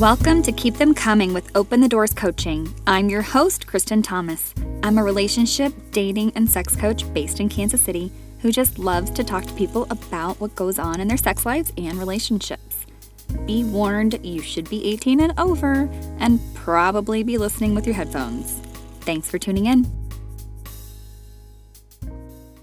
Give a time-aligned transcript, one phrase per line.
[0.00, 2.74] Welcome to Keep Them Coming with Open the Doors Coaching.
[2.84, 4.52] I'm your host, Kristen Thomas.
[4.82, 8.10] I'm a relationship, dating, and sex coach based in Kansas City
[8.40, 11.72] who just loves to talk to people about what goes on in their sex lives
[11.78, 12.86] and relationships.
[13.46, 15.88] Be warned, you should be 18 and over
[16.18, 18.50] and probably be listening with your headphones.
[19.02, 19.86] Thanks for tuning in.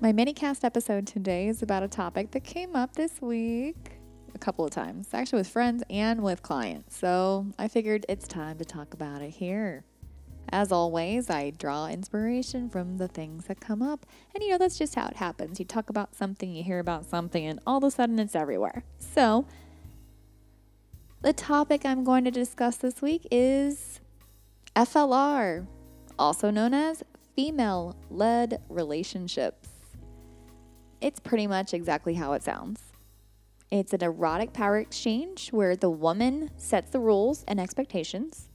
[0.02, 4.01] My mini cast episode today is about a topic that came up this week
[4.42, 6.98] couple of times, actually with friends and with clients.
[6.98, 9.86] So I figured it's time to talk about it here.
[10.50, 14.06] As always, I draw inspiration from the things that come up.
[14.34, 15.60] And you know, that's just how it happens.
[15.60, 18.84] You talk about something, you hear about something, and all of a sudden it's everywhere.
[18.98, 19.46] So,
[21.22, 24.02] the topic I'm going to discuss this week is
[24.76, 25.68] FLR,
[26.18, 27.04] also known as
[27.36, 29.70] female led relationships.
[31.00, 32.91] It's pretty much exactly how it sounds.
[33.72, 38.50] It's an erotic power exchange where the woman sets the rules and expectations,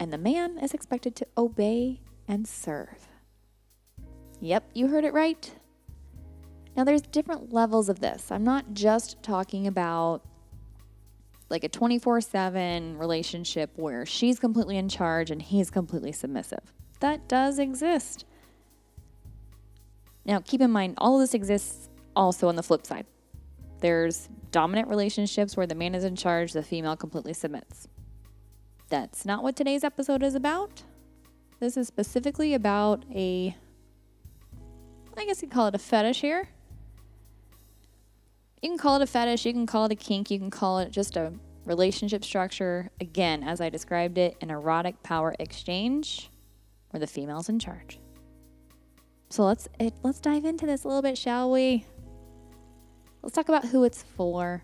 [0.00, 3.06] and the man is expected to obey and serve.
[4.40, 5.54] Yep, you heard it right.
[6.76, 8.32] Now, there's different levels of this.
[8.32, 10.22] I'm not just talking about
[11.48, 16.72] like a 24 7 relationship where she's completely in charge and he's completely submissive.
[16.98, 18.24] That does exist.
[20.24, 23.06] Now, keep in mind, all of this exists also on the flip side.
[23.80, 27.88] There's dominant relationships where the man is in charge, the female completely submits.
[28.88, 30.82] That's not what today's episode is about.
[31.60, 33.56] This is specifically about a,
[35.16, 36.48] I guess you call it a fetish here.
[38.62, 40.78] You can call it a fetish, you can call it a kink, you can call
[40.78, 41.32] it just a
[41.64, 42.90] relationship structure.
[43.00, 46.30] Again, as I described it, an erotic power exchange
[46.90, 47.98] where the female's in charge.
[49.28, 51.84] So let's it, let's dive into this a little bit, shall we?
[53.26, 54.62] Let's talk about who it's for.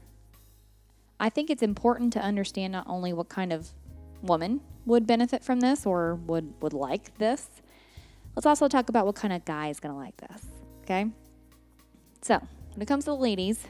[1.19, 3.71] I think it's important to understand not only what kind of
[4.23, 7.49] woman would benefit from this or would would like this.
[8.37, 10.47] Let's also talk about what kind of guy is going to like this,
[10.85, 11.07] okay?
[12.21, 12.35] So,
[12.73, 13.67] when it comes to the ladies,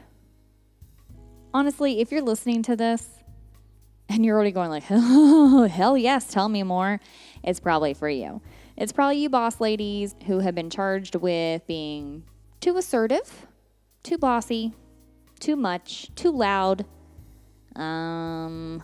[1.55, 3.09] honestly, if you're listening to this
[4.11, 7.00] and you're already going like, oh, hell yes, tell me more,
[7.43, 8.43] it's probably for you.
[8.77, 12.25] It's probably you boss ladies who have been charged with being
[12.61, 13.47] too assertive,
[14.03, 14.75] too bossy,
[15.43, 16.87] too much, too loud.
[17.77, 18.83] Um,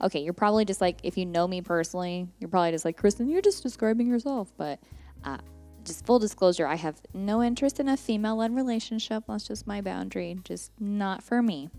[0.00, 3.28] okay, you're probably just like, if you know me personally, you're probably just like, Kristen,
[3.28, 4.52] you're just describing yourself.
[4.56, 4.80] But
[5.24, 5.38] uh,
[5.84, 9.24] just full disclosure, I have no interest in a female led relationship.
[9.28, 10.38] That's just my boundary.
[10.42, 11.70] Just not for me.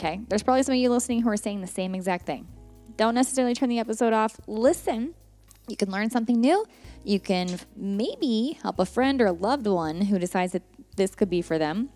[0.00, 2.46] Okay, there's probably some of you listening who are saying the same exact thing.
[2.96, 4.40] Don't necessarily turn the episode off.
[4.46, 5.14] Listen.
[5.68, 6.66] You can learn something new.
[7.04, 10.62] You can maybe help a friend or a loved one who decides that
[10.96, 11.90] this could be for them.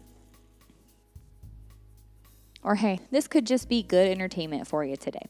[2.62, 5.26] Or hey, this could just be good entertainment for you today.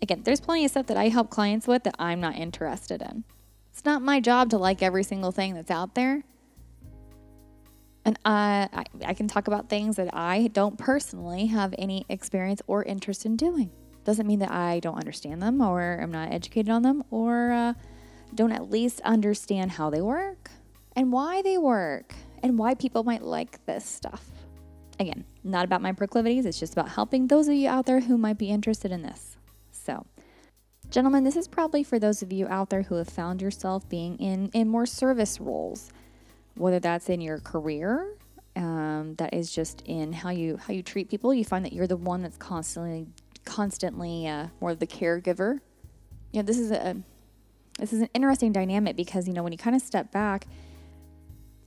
[0.00, 3.24] Again, there's plenty of stuff that I help clients with that I'm not interested in.
[3.72, 6.22] It's not my job to like every single thing that's out there.
[8.06, 12.62] And I, I, I can talk about things that I don't personally have any experience
[12.66, 13.70] or interest in doing.
[14.04, 17.74] Doesn't mean that I don't understand them or I'm not educated on them or uh,
[18.34, 20.50] don't at least understand how they work
[20.96, 24.24] and why they work and why people might like this stuff.
[24.98, 28.16] Again, not about my proclivities, it's just about helping those of you out there who
[28.16, 29.36] might be interested in this.
[29.70, 30.06] So,
[30.90, 34.16] gentlemen, this is probably for those of you out there who have found yourself being
[34.16, 35.92] in, in more service roles,
[36.54, 38.16] whether that's in your career,
[38.56, 41.34] um, that is just in how you how you treat people.
[41.34, 43.06] You find that you're the one that's constantly
[43.44, 45.60] constantly uh, more of the caregiver.
[46.32, 46.96] You know, this is a
[47.78, 50.46] this is an interesting dynamic because you know when you kind of step back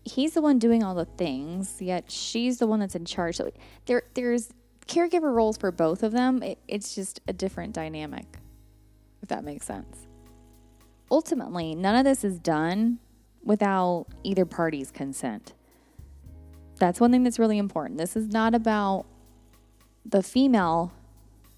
[0.10, 3.38] he's the one doing all the things, yet she's the one that's in charge.
[3.38, 3.52] So
[3.86, 4.50] there, there's
[4.88, 6.42] caregiver roles for both of them.
[6.44, 8.26] It, it's just a different dynamic,
[9.22, 10.08] if that makes sense.
[11.12, 13.00] Ultimately, none of this is done
[13.44, 15.54] without either party's consent.
[16.78, 17.98] That's one thing that's really important.
[17.98, 19.06] This is not about
[20.06, 20.94] the female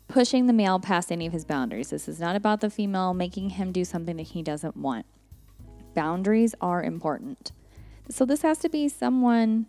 [0.08, 1.90] pushing the male past any of his boundaries.
[1.90, 5.06] This is not about the female making him do something that he doesn't want.
[5.94, 7.52] Boundaries are important.
[8.12, 9.68] So this has to be someone,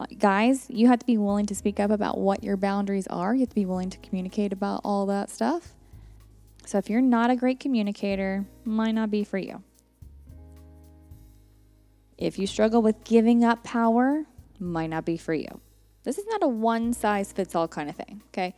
[0.00, 3.32] uh, guys, you have to be willing to speak up about what your boundaries are.
[3.32, 5.72] You have to be willing to communicate about all that stuff.
[6.66, 9.62] So if you're not a great communicator, might not be for you.
[12.18, 14.24] If you struggle with giving up power,
[14.58, 15.60] might not be for you.
[16.02, 18.54] This is not a one size fits all kind of thing, okay?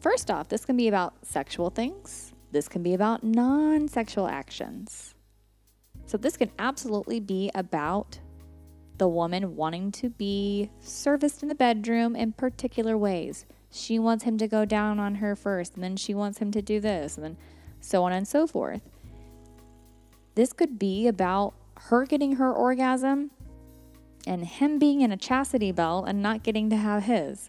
[0.00, 2.32] First off, this can be about sexual things.
[2.52, 5.14] This can be about non sexual actions.
[6.12, 8.18] So this can absolutely be about
[8.98, 13.46] the woman wanting to be serviced in the bedroom in particular ways.
[13.70, 16.60] She wants him to go down on her first, and then she wants him to
[16.60, 17.38] do this, and then
[17.80, 18.82] so on and so forth.
[20.34, 23.30] This could be about her getting her orgasm
[24.26, 27.48] and him being in a chastity belt and not getting to have his.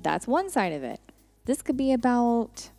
[0.00, 1.00] That's one side of it.
[1.44, 2.70] This could be about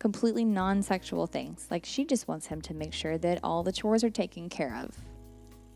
[0.00, 1.68] completely non sexual things.
[1.70, 4.76] Like she just wants him to make sure that all the chores are taken care
[4.82, 4.98] of.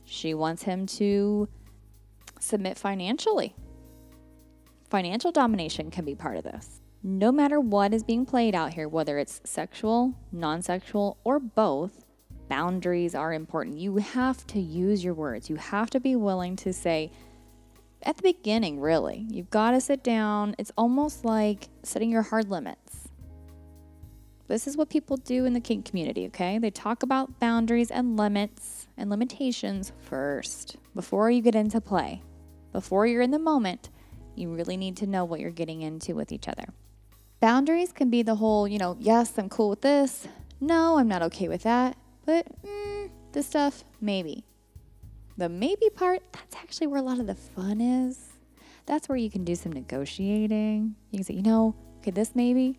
[0.04, 1.48] She wants him to
[2.40, 3.54] submit financially.
[4.90, 6.80] Financial domination can be part of this.
[7.02, 12.04] No matter what is being played out here, whether it's sexual, non sexual, or both,
[12.48, 13.78] boundaries are important.
[13.78, 15.50] You have to use your words.
[15.50, 17.10] You have to be willing to say,
[18.02, 20.54] at the beginning, really, you've got to sit down.
[20.58, 23.03] It's almost like setting your hard limits.
[24.46, 26.58] This is what people do in the kink community, okay?
[26.58, 32.22] They talk about boundaries and limits and limitations first before you get into play.
[32.72, 33.88] Before you're in the moment,
[34.34, 36.64] you really need to know what you're getting into with each other.
[37.40, 40.28] Boundaries can be the whole, you know, yes, I'm cool with this.
[40.60, 41.96] No, I'm not okay with that.
[42.26, 44.44] But mm, this stuff, maybe.
[45.36, 48.18] The maybe part, that's actually where a lot of the fun is.
[48.86, 50.94] That's where you can do some negotiating.
[51.10, 52.78] You can say, you know, okay, this maybe.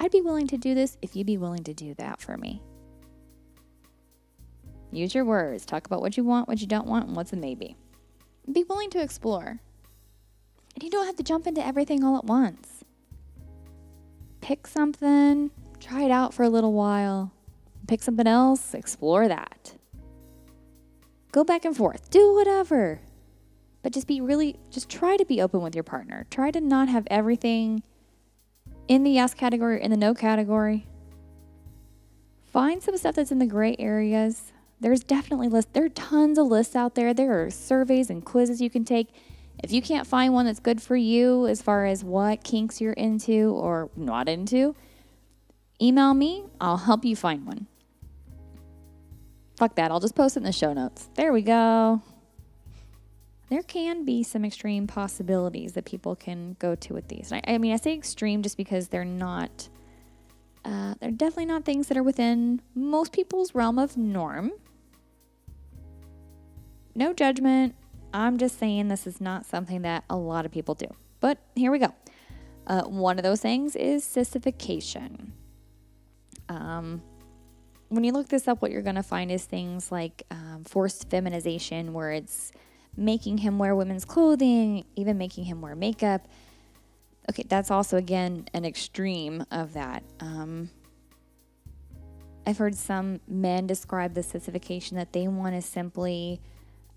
[0.00, 2.62] I'd be willing to do this if you'd be willing to do that for me.
[4.90, 5.66] Use your words.
[5.66, 7.76] Talk about what you want, what you don't want, and what's a maybe.
[8.50, 9.60] Be willing to explore.
[10.74, 12.84] And you don't have to jump into everything all at once.
[14.40, 15.50] Pick something,
[15.80, 17.32] try it out for a little while,
[17.86, 19.74] pick something else, explore that.
[21.32, 23.00] Go back and forth, do whatever.
[23.82, 26.26] But just be really, just try to be open with your partner.
[26.30, 27.82] Try to not have everything
[28.88, 30.86] in the yes category, in the no category.
[32.52, 34.52] Find some stuff that's in the gray areas.
[34.80, 35.70] There's definitely lists.
[35.72, 37.12] There are tons of lists out there.
[37.12, 39.08] There are surveys and quizzes you can take.
[39.62, 42.92] If you can't find one that's good for you as far as what kinks you're
[42.92, 44.74] into or not into,
[45.82, 46.44] email me.
[46.60, 47.66] I'll help you find one.
[49.56, 49.90] Fuck that.
[49.90, 51.08] I'll just post it in the show notes.
[51.16, 52.00] There we go.
[53.48, 57.32] There can be some extreme possibilities that people can go to with these.
[57.32, 59.68] I, I, mean, I say extreme just because they're not,
[60.64, 64.52] uh, they're definitely not things that are within most people's realm of norm.
[66.94, 67.74] No judgment.
[68.12, 70.88] I'm just saying this is not something that a lot of people do.
[71.20, 71.94] But here we go.
[72.66, 75.32] Uh, one of those things is sissification.
[76.50, 77.02] Um,
[77.88, 81.08] when you look this up, what you're going to find is things like um, forced
[81.08, 82.52] feminization, where it's
[82.98, 86.26] making him wear women's clothing, even making him wear makeup.
[87.30, 90.02] Okay, that's also, again, an extreme of that.
[90.20, 90.70] Um,
[92.46, 96.40] I've heard some men describe the sissification that they want is simply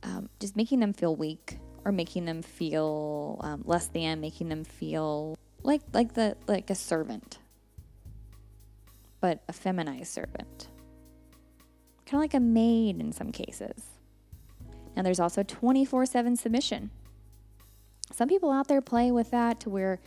[0.03, 4.63] um, just making them feel weak or making them feel um, less than, making them
[4.63, 7.39] feel like like the like a servant,
[9.19, 10.69] but a feminized servant
[12.12, 13.83] kind of like a maid in some cases.
[14.96, 16.92] Now, there's also 24 7 submission.
[18.12, 20.00] Some people out there play with that to where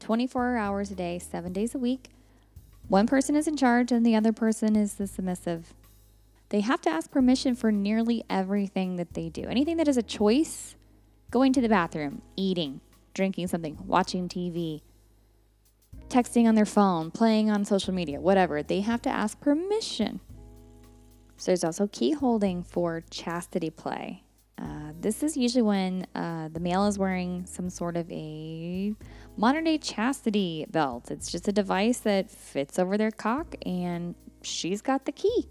[0.00, 2.10] 24 hours a day, seven days a week,
[2.88, 5.72] one person is in charge and the other person is the submissive.
[6.48, 9.44] They have to ask permission for nearly everything that they do.
[9.44, 10.74] Anything that is a choice,
[11.30, 12.80] going to the bathroom, eating,
[13.14, 14.82] drinking something, watching TV,
[16.08, 20.20] texting on their phone, playing on social media, whatever, they have to ask permission.
[21.38, 24.21] So there's also key holding for chastity play.
[25.02, 28.94] This is usually when uh, the male is wearing some sort of a
[29.36, 31.10] modern day chastity belt.
[31.10, 35.48] It's just a device that fits over their cock, and she's got the key.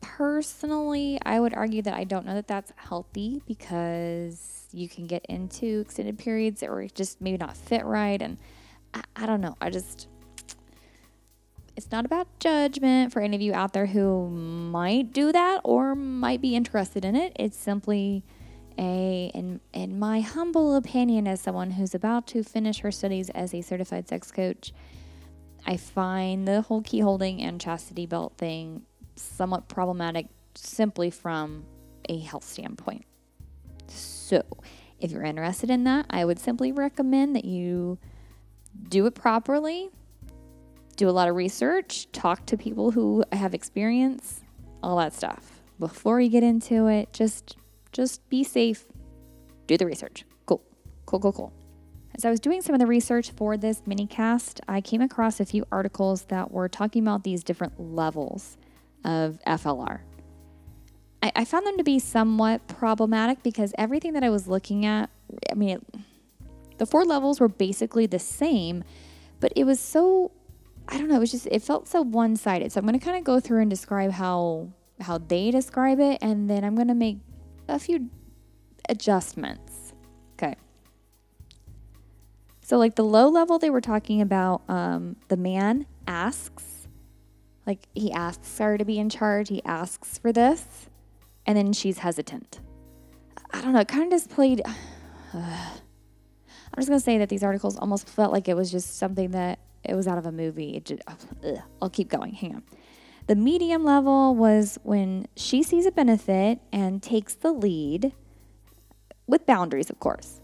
[0.00, 5.26] Personally, I would argue that I don't know that that's healthy because you can get
[5.28, 8.22] into extended periods or just maybe not fit right.
[8.22, 8.38] And
[8.94, 9.56] I, I don't know.
[9.60, 10.06] I just,
[11.76, 15.94] it's not about judgment for any of you out there who might do that or
[15.94, 17.32] might be interested in it.
[17.36, 18.24] It's simply
[18.78, 23.54] a, in, in my humble opinion, as someone who's about to finish her studies as
[23.54, 24.72] a certified sex coach,
[25.66, 28.82] I find the whole key holding and chastity belt thing
[29.16, 31.64] somewhat problematic simply from
[32.08, 33.04] a health standpoint.
[33.86, 34.42] So,
[35.00, 37.98] if you're interested in that, I would simply recommend that you
[38.88, 39.90] do it properly
[41.02, 44.40] do a lot of research, talk to people who have experience,
[44.84, 45.60] all that stuff.
[45.80, 47.56] Before you get into it, just
[47.90, 48.86] just be safe.
[49.66, 50.24] Do the research.
[50.46, 50.62] Cool.
[51.06, 51.52] Cool, cool, cool.
[52.14, 55.40] As I was doing some of the research for this mini cast, I came across
[55.40, 58.56] a few articles that were talking about these different levels
[59.04, 60.02] of FLR.
[61.20, 65.10] I, I found them to be somewhat problematic because everything that I was looking at,
[65.50, 65.82] I mean, it,
[66.78, 68.84] the four levels were basically the same,
[69.40, 70.30] but it was so,
[70.88, 72.72] I don't know, it was just, it felt so one sided.
[72.72, 74.68] So I'm going to kind of go through and describe how
[75.00, 77.18] how they describe it and then I'm going to make
[77.68, 78.08] a few
[78.88, 79.92] adjustments.
[80.34, 80.56] Okay.
[82.62, 86.88] So, like the low level, they were talking about um, the man asks,
[87.66, 90.88] like he asks her to be in charge, he asks for this,
[91.46, 92.60] and then she's hesitant.
[93.50, 94.62] I don't know, it kind of just played.
[94.64, 94.72] Uh,
[96.74, 99.32] I'm just going to say that these articles almost felt like it was just something
[99.32, 100.76] that it was out of a movie.
[100.76, 102.34] It just, oh, ugh, I'll keep going.
[102.34, 102.62] Hang on.
[103.26, 108.12] The medium level was when she sees a benefit and takes the lead
[109.26, 110.40] with boundaries, of course.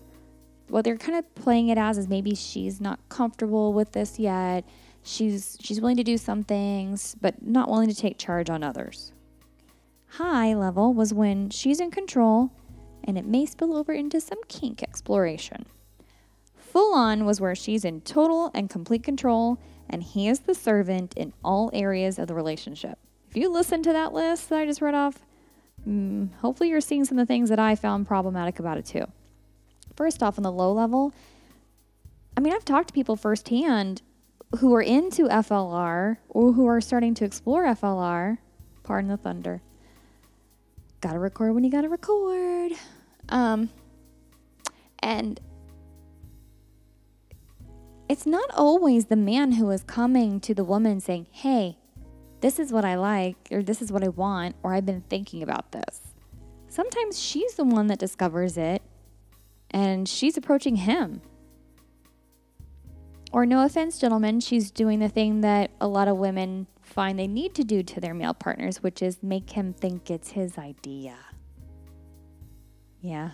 [0.68, 4.64] What they're kind of playing it as is maybe she's not comfortable with this yet.
[5.02, 9.12] She's she's willing to do some things, but not willing to take charge on others.
[10.12, 12.50] High level was when she's in control
[13.04, 15.64] and it may spill over into some kink exploration.
[16.78, 19.58] Full on was where she's in total and complete control
[19.90, 23.00] and he is the servant in all areas of the relationship.
[23.28, 25.18] If you listen to that list that I just read off,
[25.84, 29.06] mm, hopefully you're seeing some of the things that I found problematic about it too.
[29.96, 31.12] First off, on the low level,
[32.36, 34.02] I mean, I've talked to people firsthand
[34.60, 38.38] who are into FLR or who are starting to explore FLR.
[38.84, 39.62] Pardon the thunder.
[41.00, 42.70] Gotta record when you gotta record.
[43.30, 43.68] Um,
[45.00, 45.40] and
[48.08, 51.78] it's not always the man who is coming to the woman saying, Hey,
[52.40, 55.42] this is what I like, or this is what I want, or I've been thinking
[55.42, 56.00] about this.
[56.68, 58.82] Sometimes she's the one that discovers it
[59.70, 61.20] and she's approaching him.
[63.30, 67.26] Or, no offense, gentlemen, she's doing the thing that a lot of women find they
[67.26, 71.16] need to do to their male partners, which is make him think it's his idea.
[73.02, 73.32] Yeah,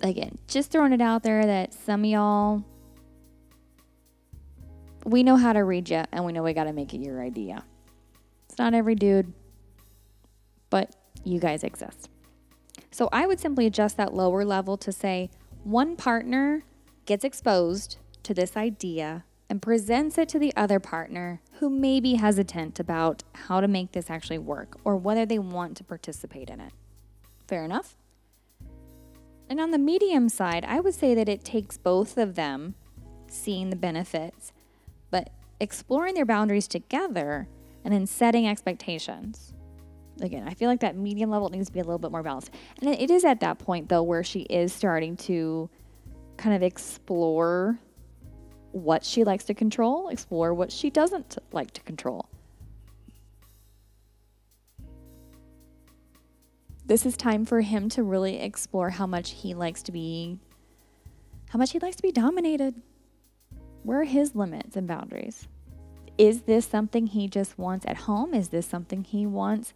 [0.00, 2.64] again, just throwing it out there that some of y'all,
[5.04, 7.22] we know how to read you and we know we got to make it your
[7.22, 7.64] idea.
[8.48, 9.32] It's not every dude,
[10.70, 12.08] but you guys exist.
[12.90, 15.30] So I would simply adjust that lower level to say
[15.64, 16.62] one partner
[17.04, 22.14] gets exposed to this idea and presents it to the other partner who may be
[22.14, 26.60] hesitant about how to make this actually work or whether they want to participate in
[26.60, 26.72] it.
[27.46, 27.96] Fair enough?
[29.48, 32.74] And on the medium side, I would say that it takes both of them
[33.28, 34.52] seeing the benefits,
[35.10, 37.48] but exploring their boundaries together
[37.84, 39.54] and then setting expectations.
[40.20, 42.50] Again, I feel like that medium level needs to be a little bit more balanced.
[42.80, 45.68] And it is at that point, though, where she is starting to
[46.36, 47.78] kind of explore
[48.72, 52.28] what she likes to control, explore what she doesn't like to control.
[56.86, 60.38] This is time for him to really explore how much he likes to be
[61.50, 62.74] how much he likes to be dominated.
[63.84, 65.46] Where are his limits and boundaries?
[66.18, 68.34] Is this something he just wants at home?
[68.34, 69.72] Is this something he wants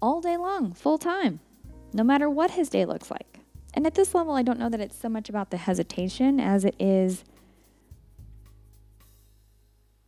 [0.00, 1.40] all day long, full time,
[1.92, 3.40] no matter what his day looks like?
[3.74, 6.64] And at this level, I don't know that it's so much about the hesitation as
[6.64, 7.24] it is.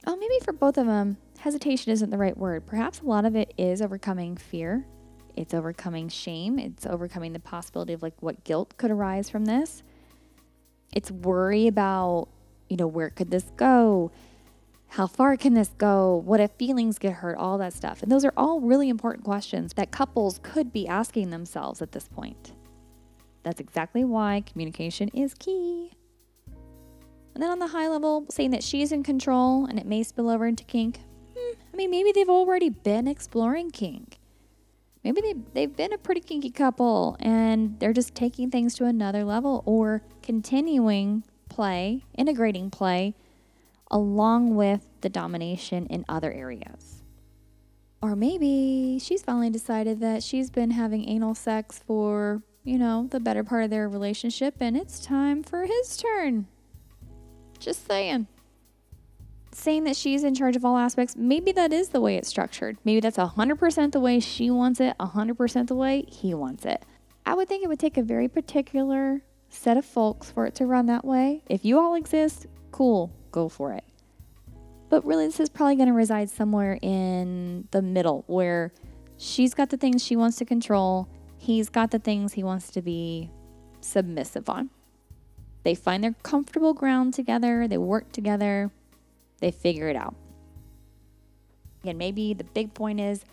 [0.06, 2.66] Oh, maybe for both of them, hesitation isn't the right word.
[2.66, 4.86] Perhaps a lot of it is overcoming fear
[5.38, 6.58] it's overcoming shame.
[6.58, 9.84] It's overcoming the possibility of like what guilt could arise from this.
[10.92, 12.26] It's worry about,
[12.68, 14.10] you know, where could this go?
[14.88, 16.16] How far can this go?
[16.16, 17.36] What if feelings get hurt?
[17.36, 18.02] All that stuff.
[18.02, 22.08] And those are all really important questions that couples could be asking themselves at this
[22.08, 22.52] point.
[23.44, 25.92] That's exactly why communication is key.
[27.34, 30.28] And then on the high level, saying that she's in control and it may spill
[30.30, 30.98] over into kink.
[31.38, 34.17] Hmm, I mean, maybe they've already been exploring kink
[35.12, 39.24] maybe they, they've been a pretty kinky couple and they're just taking things to another
[39.24, 43.14] level or continuing play, integrating play
[43.90, 47.02] along with the domination in other areas.
[48.02, 53.18] Or maybe she's finally decided that she's been having anal sex for, you know, the
[53.18, 56.46] better part of their relationship and it's time for his turn.
[57.58, 58.28] Just saying
[59.58, 62.78] saying that she's in charge of all aspects, maybe that is the way it's structured.
[62.84, 66.84] Maybe that's 100% the way she wants it, 100% the way he wants it.
[67.26, 70.66] I would think it would take a very particular set of folks for it to
[70.66, 71.42] run that way.
[71.48, 73.84] If you all exist, cool, go for it.
[74.88, 78.72] But really, this is probably going to reside somewhere in the middle where
[79.18, 82.80] she's got the things she wants to control, he's got the things he wants to
[82.80, 83.30] be
[83.80, 84.70] submissive on.
[85.64, 88.70] They find their comfortable ground together, they work together,
[89.40, 90.14] they figure it out.
[91.84, 93.24] And maybe the big point is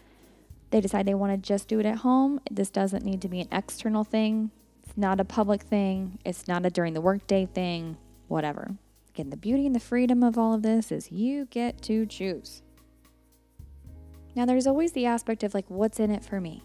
[0.70, 3.40] they decide they want to just do it at home, this doesn't need to be
[3.42, 4.52] an external thing.
[4.84, 6.20] It's not a public thing.
[6.26, 7.98] It's not a during the workday thing,
[8.28, 8.76] whatever.
[9.14, 12.62] Again, the beauty and the freedom of all of this is you get to choose.
[14.36, 16.62] Now, there's always the aspect of like, what's in it for me?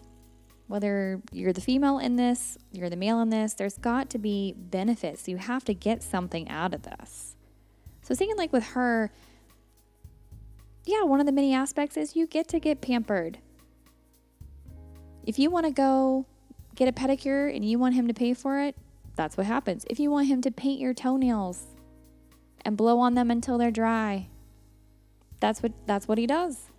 [0.67, 4.53] Whether you're the female in this, you're the male in this, there's got to be
[4.57, 5.27] benefits.
[5.27, 7.35] You have to get something out of this.
[8.01, 9.11] So, thinking like with her,
[10.91, 13.39] yeah, one of the many aspects is you get to get pampered.
[15.25, 16.25] If you want to go
[16.75, 18.75] get a pedicure and you want him to pay for it,
[19.15, 19.85] that's what happens.
[19.89, 21.65] If you want him to paint your toenails
[22.65, 24.27] and blow on them until they're dry,
[25.39, 26.69] that's what that's what he does.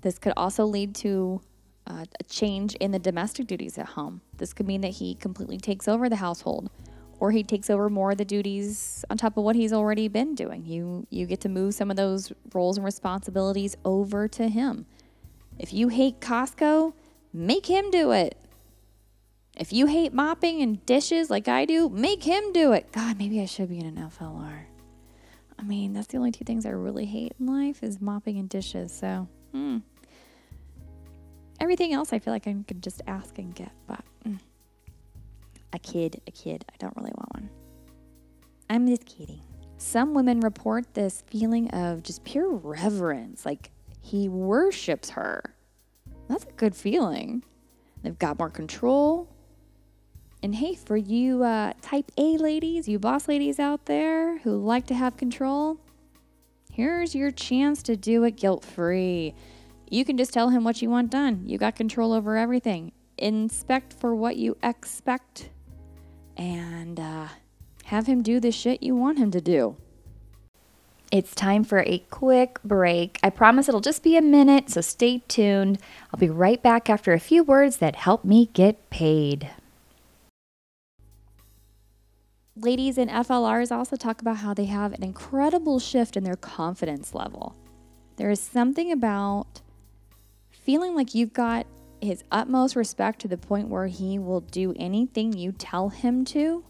[0.00, 1.40] This could also lead to
[1.86, 4.20] uh, a change in the domestic duties at home.
[4.36, 6.70] This could mean that he completely takes over the household
[7.20, 10.34] or he takes over more of the duties on top of what he's already been
[10.34, 10.64] doing.
[10.64, 14.86] You you get to move some of those roles and responsibilities over to him.
[15.58, 16.92] If you hate Costco,
[17.32, 18.36] make him do it.
[19.56, 22.92] If you hate mopping and dishes like I do, make him do it.
[22.92, 24.66] God, maybe I should be in an FLR.
[25.58, 28.48] I mean, that's the only two things I really hate in life is mopping and
[28.48, 28.92] dishes.
[28.92, 29.78] So, hmm.
[31.60, 34.38] Everything else I feel like I could just ask and get, but mm.
[35.72, 37.50] A kid, a kid, I don't really want one.
[38.70, 39.42] I'm just kidding.
[39.78, 43.70] Some women report this feeling of just pure reverence, like
[44.00, 45.54] he worships her.
[46.28, 47.42] That's a good feeling.
[48.02, 49.28] They've got more control.
[50.42, 54.86] And hey, for you uh, type A ladies, you boss ladies out there who like
[54.86, 55.78] to have control,
[56.72, 59.34] here's your chance to do it guilt free.
[59.90, 61.44] You can just tell him what you want done.
[61.46, 62.92] You got control over everything.
[63.16, 65.50] Inspect for what you expect
[66.38, 67.26] and uh,
[67.86, 69.76] have him do the shit you want him to do.
[71.10, 73.18] It's time for a quick break.
[73.22, 75.78] I promise it'll just be a minute, so stay tuned.
[76.12, 79.50] I'll be right back after a few words that help me get paid.
[82.54, 87.14] Ladies in FLRs also talk about how they have an incredible shift in their confidence
[87.14, 87.56] level.
[88.16, 89.62] There is something about
[90.50, 91.66] feeling like you've got
[92.00, 96.64] his utmost respect to the point where he will do anything you tell him to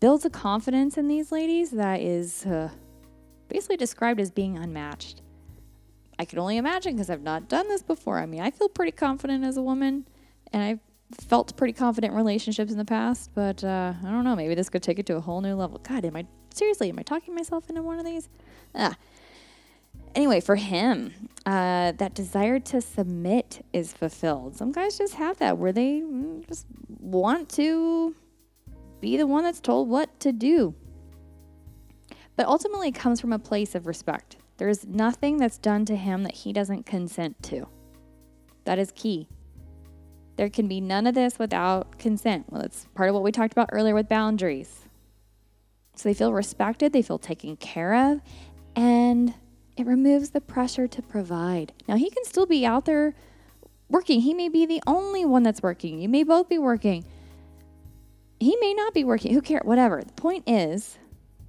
[0.00, 2.70] builds a confidence in these ladies that is uh,
[3.48, 5.22] basically described as being unmatched.
[6.18, 8.18] I can only imagine because I've not done this before.
[8.18, 10.06] I mean, I feel pretty confident as a woman,
[10.52, 10.80] and I've
[11.20, 14.34] felt pretty confident in relationships in the past, but uh, I don't know.
[14.34, 15.78] Maybe this could take it to a whole new level.
[15.78, 16.88] God, am I seriously?
[16.88, 18.28] Am I talking myself into one of these?
[18.74, 18.96] Ah,
[20.16, 21.12] anyway, for him,
[21.44, 24.56] uh, that desire to submit is fulfilled.
[24.56, 26.66] Some guys just have that where they mm, just
[26.98, 28.16] want to
[29.00, 30.74] be the one that's told what to do.
[32.34, 34.36] But ultimately, it comes from a place of respect.
[34.56, 37.68] There's nothing that's done to him that he doesn't consent to.
[38.64, 39.28] That is key.
[40.36, 42.46] There can be none of this without consent.
[42.50, 44.80] Well, that's part of what we talked about earlier with boundaries.
[45.94, 48.20] So they feel respected, they feel taken care of,
[48.74, 49.32] and
[49.76, 51.72] it removes the pressure to provide.
[51.86, 53.14] Now, he can still be out there
[53.88, 54.20] working.
[54.20, 56.00] He may be the only one that's working.
[56.00, 57.04] You may both be working.
[58.40, 59.32] He may not be working.
[59.32, 59.64] Who cares?
[59.64, 60.02] Whatever.
[60.02, 60.98] The point is,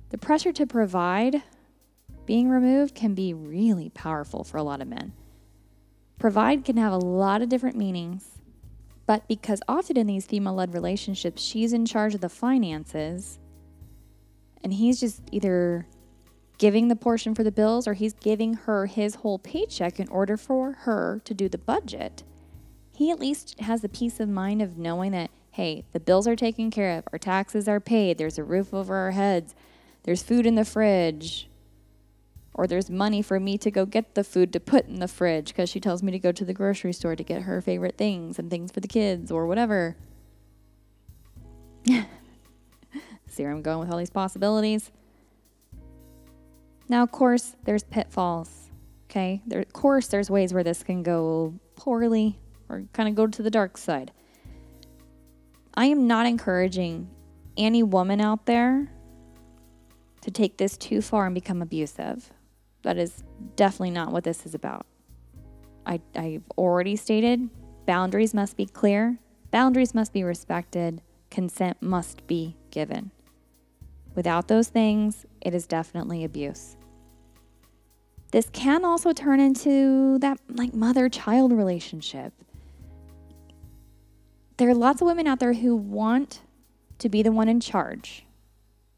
[0.09, 1.43] the pressure to provide
[2.25, 5.13] being removed can be really powerful for a lot of men.
[6.19, 8.39] Provide can have a lot of different meanings,
[9.05, 13.39] but because often in these female led relationships, she's in charge of the finances
[14.63, 15.87] and he's just either
[16.57, 20.37] giving the portion for the bills or he's giving her his whole paycheck in order
[20.37, 22.23] for her to do the budget,
[22.91, 26.35] he at least has the peace of mind of knowing that, hey, the bills are
[26.35, 29.53] taken care of, our taxes are paid, there's a roof over our heads,
[30.03, 31.47] there's food in the fridge,
[32.57, 35.49] or there's money for me to go get the food to put in the fridge
[35.49, 38.39] because she tells me to go to the grocery store to get her favorite things
[38.39, 39.95] and things for the kids or whatever.
[41.85, 44.91] See where I'm going with all these possibilities?
[46.89, 48.69] Now, of course, there's pitfalls.
[49.09, 53.27] Okay, there, of course, there's ways where this can go poorly or kind of go
[53.27, 54.11] to the dark side.
[55.75, 57.09] I am not encouraging
[57.55, 58.91] any woman out there
[60.21, 62.31] to take this too far and become abusive.
[62.83, 63.23] That is
[63.55, 64.85] definitely not what this is about.
[65.85, 67.49] I, I've already stated
[67.85, 69.19] boundaries must be clear,
[69.51, 73.11] boundaries must be respected, consent must be given.
[74.15, 76.76] Without those things, it is definitely abuse.
[78.31, 82.33] This can also turn into that like mother child relationship.
[84.57, 86.41] There are lots of women out there who want
[86.99, 88.25] to be the one in charge.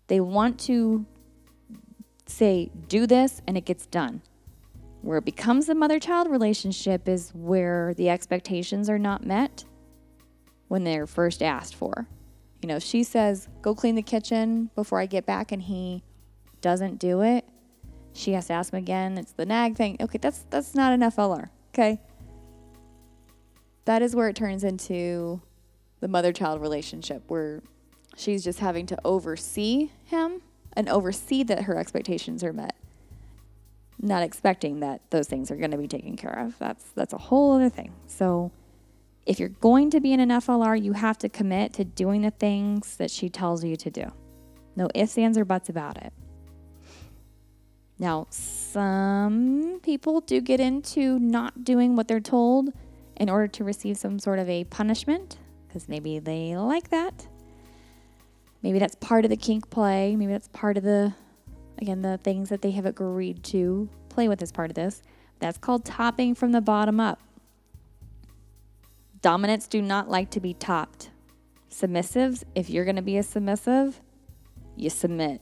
[0.08, 1.06] They want to
[2.26, 4.22] say, do this, and it gets done.
[5.02, 9.66] Where it becomes a mother child relationship is where the expectations are not met
[10.68, 12.08] when they're first asked for.
[12.62, 16.04] You know, if she says, go clean the kitchen before I get back, and he
[16.62, 17.46] doesn't do it,
[18.20, 19.18] she has to ask him again.
[19.18, 19.98] It's the nag thing.
[20.00, 21.50] Okay, that's that's not an FLR.
[21.74, 22.02] Okay.
[23.86, 25.42] That is where it turns into
[26.02, 27.64] the mother child relationship where
[28.16, 30.42] she's just having to oversee him
[30.74, 32.76] and oversee that her expectations are met.
[34.00, 36.58] Not expecting that those things are going to be taken care of.
[36.60, 37.94] That's that's a whole other thing.
[38.08, 38.52] So
[39.26, 42.32] if you're going to be in an FLR, you have to commit to doing the
[42.32, 44.12] things that she tells you to do.
[44.76, 46.14] No ifs, ands, or buts about it.
[48.00, 52.70] Now, some people do get into not doing what they're told
[53.18, 57.28] in order to receive some sort of a punishment because maybe they like that.
[58.64, 60.16] Maybe that's part of the kink play.
[60.16, 61.14] Maybe that's part of the,
[61.78, 65.02] again, the things that they have agreed to play with as part of this.
[65.40, 67.20] That's called topping from the bottom up.
[69.22, 71.10] Dominants do not like to be topped.
[71.70, 74.02] Submissives, if you're going to be a submissive,
[74.78, 75.42] you submit.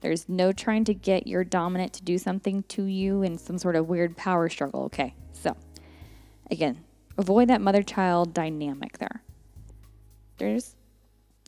[0.00, 3.76] There's no trying to get your dominant to do something to you in some sort
[3.76, 4.84] of weird power struggle.
[4.84, 5.56] Okay, so
[6.50, 6.84] again,
[7.16, 9.22] avoid that mother child dynamic there.
[10.38, 10.76] There's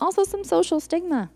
[0.01, 1.31] also some social stigma.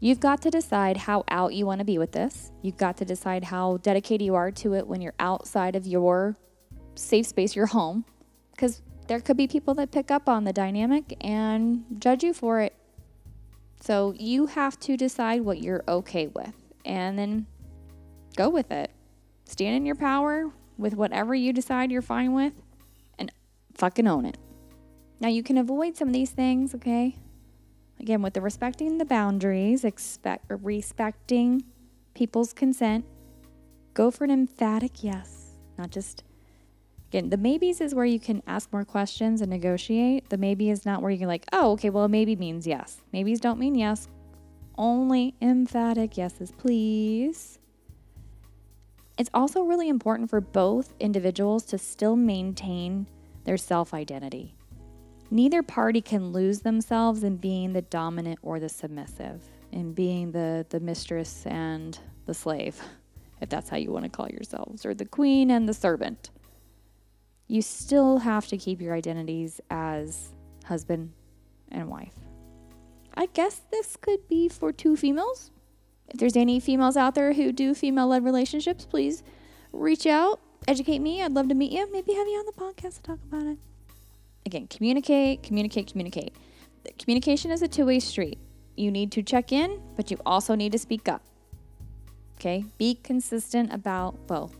[0.00, 2.50] You've got to decide how out you want to be with this.
[2.62, 6.36] You've got to decide how dedicated you are to it when you're outside of your
[6.94, 8.04] safe space, your home.
[8.50, 12.60] Because there could be people that pick up on the dynamic and judge you for
[12.60, 12.74] it.
[13.82, 17.46] So you have to decide what you're okay with and then
[18.36, 18.92] go with it.
[19.44, 22.52] Stand in your power with whatever you decide you're fine with
[23.18, 23.32] and
[23.74, 24.38] fucking own it.
[25.18, 27.16] Now you can avoid some of these things, okay?
[27.98, 31.64] Again, with the respecting the boundaries, expect respecting
[32.14, 33.04] people's consent,
[33.94, 36.22] go for an emphatic yes, not just
[37.12, 40.30] Again, the maybes is where you can ask more questions and negotiate.
[40.30, 43.02] The maybe is not where you can like, oh, okay, well, maybe means yes.
[43.12, 44.08] Maybes don't mean yes.
[44.78, 47.58] Only emphatic yeses, please.
[49.18, 53.06] It's also really important for both individuals to still maintain
[53.44, 54.54] their self identity.
[55.30, 60.64] Neither party can lose themselves in being the dominant or the submissive, in being the,
[60.70, 62.80] the mistress and the slave,
[63.42, 66.30] if that's how you want to call yourselves, or the queen and the servant
[67.52, 70.30] you still have to keep your identities as
[70.64, 71.12] husband
[71.70, 72.14] and wife.
[73.14, 75.50] I guess this could be for two females.
[76.08, 79.22] If there's any females out there who do female led relationships, please
[79.70, 81.22] reach out, educate me.
[81.22, 81.92] I'd love to meet you.
[81.92, 83.58] Maybe have you on the podcast to talk about it.
[84.46, 86.34] Again, communicate, communicate, communicate.
[86.98, 88.38] Communication is a two way street.
[88.76, 91.22] You need to check in, but you also need to speak up.
[92.36, 92.64] Okay?
[92.78, 94.56] Be consistent about both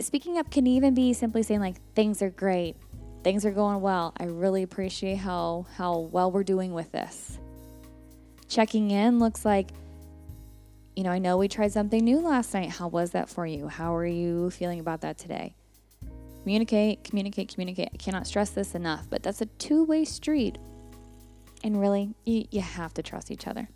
[0.00, 2.76] speaking up can even be simply saying like things are great.
[3.22, 4.12] Things are going well.
[4.16, 7.38] I really appreciate how how well we're doing with this.
[8.48, 9.70] Checking in looks like
[10.96, 12.70] you know i know we tried something new last night.
[12.70, 13.68] How was that for you?
[13.68, 15.54] How are you feeling about that today?
[16.42, 17.90] Communicate communicate communicate.
[17.92, 20.58] I cannot stress this enough but that's a two-way street.
[21.62, 23.68] And really you, you have to trust each other.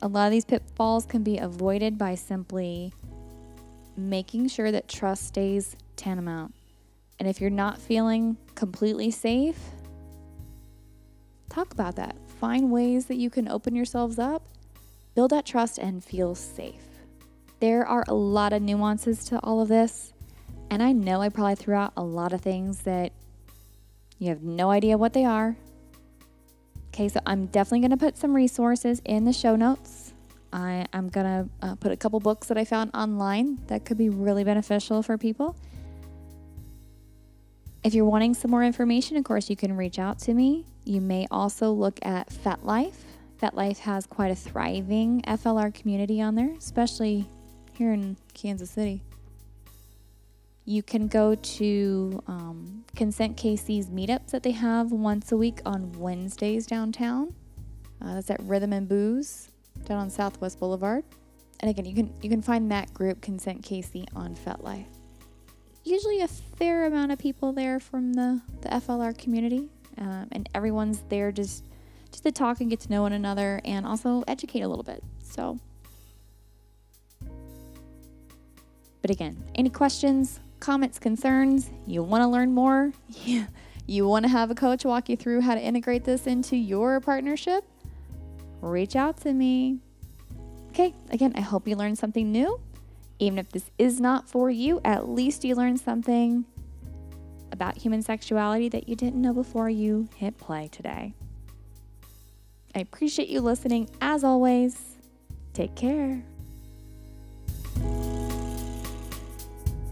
[0.00, 2.92] A lot of these pitfalls can be avoided by simply
[3.96, 6.54] making sure that trust stays tantamount.
[7.18, 9.58] And if you're not feeling completely safe,
[11.48, 12.16] talk about that.
[12.40, 14.42] Find ways that you can open yourselves up,
[15.14, 16.82] build that trust, and feel safe.
[17.60, 20.12] There are a lot of nuances to all of this.
[20.70, 23.12] And I know I probably threw out a lot of things that
[24.18, 25.56] you have no idea what they are.
[26.88, 30.11] Okay, so I'm definitely going to put some resources in the show notes
[30.52, 33.96] I am going to uh, put a couple books that I found online that could
[33.96, 35.56] be really beneficial for people.
[37.82, 40.66] If you're wanting some more information, of course, you can reach out to me.
[40.84, 42.94] You may also look at FetLife.
[43.40, 47.28] FetLife has quite a thriving FLR community on there, especially
[47.72, 49.02] here in Kansas City.
[50.64, 55.92] You can go to um, Consent KC's meetups that they have once a week on
[55.98, 57.34] Wednesdays downtown.
[58.00, 59.51] Uh, that's at Rhythm and Booze
[59.84, 61.04] down on Southwest Boulevard.
[61.60, 64.86] And again, you can you can find that group Consent KC on FetLife.
[65.84, 71.02] Usually a fair amount of people there from the, the FLR community, um, and everyone's
[71.08, 71.64] there just
[72.10, 75.02] just to talk and get to know one another and also educate a little bit.
[75.22, 75.58] So,
[79.00, 82.92] but again, any questions, comments, concerns, you want to learn more,
[83.24, 83.46] Yeah.
[83.86, 87.00] you want to have a coach walk you through how to integrate this into your
[87.00, 87.64] partnership,
[88.62, 89.80] reach out to me.
[90.68, 92.58] Okay, again, I hope you learned something new.
[93.18, 96.46] Even if this is not for you, at least you learned something
[97.52, 101.14] about human sexuality that you didn't know before you hit play today.
[102.74, 103.90] I appreciate you listening.
[104.00, 104.96] As always,
[105.52, 106.22] take care.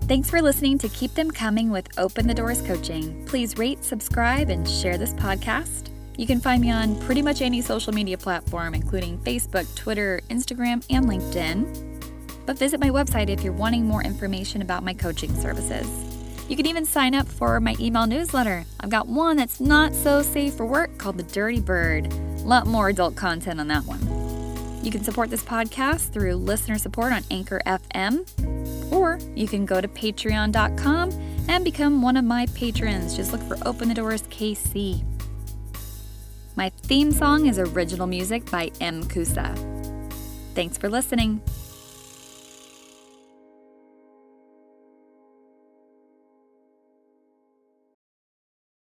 [0.09, 3.25] Thanks for listening to Keep Them Coming with Open the Doors Coaching.
[3.27, 5.90] Please rate, subscribe, and share this podcast.
[6.21, 10.85] You can find me on pretty much any social media platform, including Facebook, Twitter, Instagram,
[10.91, 12.05] and LinkedIn.
[12.45, 15.89] But visit my website if you're wanting more information about my coaching services.
[16.47, 18.67] You can even sign up for my email newsletter.
[18.81, 22.13] I've got one that's not so safe for work called The Dirty Bird.
[22.13, 24.05] A lot more adult content on that one.
[24.85, 29.81] You can support this podcast through listener support on Anchor FM, or you can go
[29.81, 31.13] to patreon.com
[31.49, 33.17] and become one of my patrons.
[33.17, 35.03] Just look for Open the Doors KC.
[36.61, 39.03] My theme song is original music by M.
[39.05, 39.49] Kusa.
[40.55, 41.41] Thanks for listening.